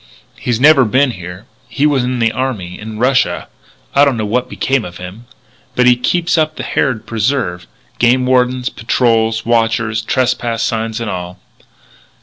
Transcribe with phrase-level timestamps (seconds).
[0.35, 3.47] He's never been here he was in the army in Russia
[3.93, 5.27] I don't know what became of him
[5.75, 7.67] but he keeps up the Harrod preserve
[7.99, 11.39] game wardens, patrols, watchers, trespass signs and all."